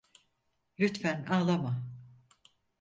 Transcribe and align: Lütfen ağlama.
Lütfen 0.79 1.25
ağlama. 1.25 1.83